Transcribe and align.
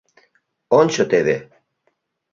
Ончо, 0.79 1.03
теве! 1.11 1.37